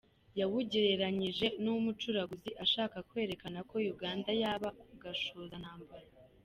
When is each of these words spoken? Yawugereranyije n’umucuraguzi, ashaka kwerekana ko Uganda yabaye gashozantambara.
Yawugereranyije 0.39 1.45
n’umucuraguzi, 1.63 2.51
ashaka 2.63 2.97
kwerekana 3.09 3.59
ko 3.69 3.75
Uganda 3.93 4.29
yabaye 4.41 4.81
gashozantambara. 5.03 6.07